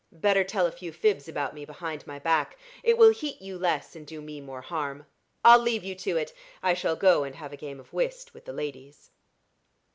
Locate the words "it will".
2.81-3.11